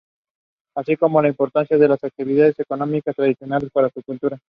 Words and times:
Así 0.75 0.97
como 0.97 1.21
la 1.21 1.27
importancia 1.27 1.77
de 1.77 1.87
las 1.87 2.03
actividades 2.03 2.59
económicas 2.59 3.15
tradicionales 3.15 3.69
para 3.71 3.91
su 3.91 4.01
cultura. 4.01 4.39